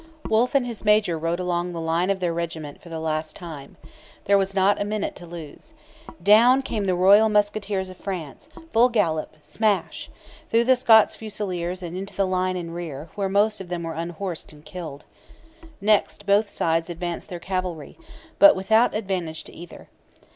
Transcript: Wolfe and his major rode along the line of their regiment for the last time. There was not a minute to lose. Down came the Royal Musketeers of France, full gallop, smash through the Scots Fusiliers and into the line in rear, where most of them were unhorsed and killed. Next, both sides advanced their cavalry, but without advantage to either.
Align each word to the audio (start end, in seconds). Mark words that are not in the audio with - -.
Wolfe 0.27 0.55
and 0.55 0.65
his 0.65 0.83
major 0.83 1.15
rode 1.15 1.39
along 1.39 1.73
the 1.73 1.79
line 1.79 2.09
of 2.09 2.19
their 2.19 2.33
regiment 2.33 2.81
for 2.81 2.89
the 2.89 2.99
last 2.99 3.35
time. 3.35 3.77
There 4.25 4.35
was 4.35 4.55
not 4.55 4.81
a 4.81 4.83
minute 4.83 5.13
to 5.17 5.27
lose. 5.27 5.75
Down 6.23 6.63
came 6.63 6.87
the 6.87 6.95
Royal 6.95 7.29
Musketeers 7.29 7.87
of 7.87 7.97
France, 7.97 8.49
full 8.73 8.89
gallop, 8.89 9.37
smash 9.43 10.09
through 10.49 10.63
the 10.63 10.75
Scots 10.75 11.15
Fusiliers 11.15 11.83
and 11.83 11.95
into 11.95 12.15
the 12.15 12.25
line 12.25 12.57
in 12.57 12.71
rear, 12.71 13.09
where 13.13 13.29
most 13.29 13.61
of 13.61 13.69
them 13.69 13.83
were 13.83 13.93
unhorsed 13.93 14.51
and 14.51 14.65
killed. 14.65 15.05
Next, 15.79 16.25
both 16.25 16.49
sides 16.49 16.89
advanced 16.89 17.29
their 17.29 17.39
cavalry, 17.39 17.95
but 18.39 18.55
without 18.55 18.95
advantage 18.95 19.43
to 19.43 19.53
either. 19.53 19.87